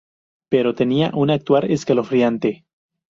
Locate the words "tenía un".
0.73-1.29